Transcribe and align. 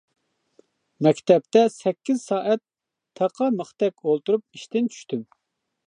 مەكتەپتە 1.07 1.61
سەككىز 1.75 2.25
سائەت 2.31 2.65
تاقا 3.21 3.53
مىختەك 3.61 4.01
ئولتۇرۇپ 4.07 4.49
ئىشتىن 4.61 4.93
چۈشتۈم. 4.97 5.27